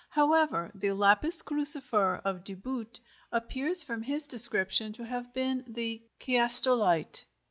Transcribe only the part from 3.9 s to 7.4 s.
his description to have been the chiastolite.